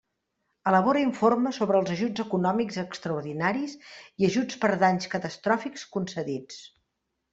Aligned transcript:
Elabora 0.69 1.01
informes 1.07 1.59
sobre 1.61 1.77
els 1.81 1.91
ajuts 1.95 2.23
econòmics 2.23 2.79
extraordinaris 2.85 3.75
i 4.23 4.29
ajuts 4.31 4.61
per 4.65 4.71
danys 4.85 5.07
catastròfics 5.13 5.85
concedits. 5.99 6.59